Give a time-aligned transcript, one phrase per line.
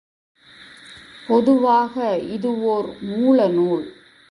[1.27, 2.19] பொதுவாக
[2.31, 3.85] இதுவோர் மூலநூல்.